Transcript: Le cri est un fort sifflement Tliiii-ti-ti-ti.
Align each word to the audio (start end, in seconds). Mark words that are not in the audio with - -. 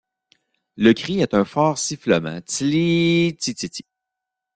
Le 0.77 0.93
cri 0.93 1.19
est 1.21 1.35
un 1.35 1.45
fort 1.45 1.77
sifflement 1.77 2.41
Tliiii-ti-ti-ti. 2.41 3.85